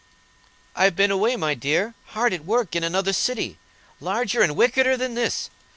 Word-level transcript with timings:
"I've 0.75 0.95
been 0.95 1.11
away, 1.11 1.35
dear 1.53 1.93
heart, 2.17 2.31
hard 2.33 2.33
at 2.33 2.43
work 2.43 2.75
in 2.75 2.83
another 2.83 3.13
city, 3.13 3.59
larger 3.99 4.41
and 4.41 4.55
wickeder 4.55 4.97
than 4.97 5.13
this. 5.13 5.51